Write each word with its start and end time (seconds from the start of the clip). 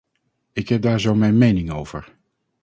Ik 0.53 0.69
heb 0.69 0.81
daar 0.81 0.99
zo 0.99 1.15
mijn 1.15 1.37
mening 1.37 1.71
over. 1.71 2.13